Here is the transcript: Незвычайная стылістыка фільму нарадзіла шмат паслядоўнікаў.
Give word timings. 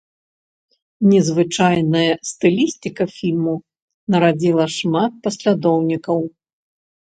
Незвычайная 1.11 2.13
стылістыка 2.29 3.03
фільму 3.17 3.55
нарадзіла 4.17 4.65
шмат 4.79 5.23
паслядоўнікаў. 5.29 6.17